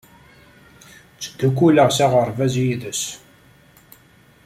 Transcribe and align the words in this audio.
Ttdukkuleɣ 1.23 1.89
s 1.97 1.99
aɣerbaz 2.05 2.53
yid-s. 2.63 3.03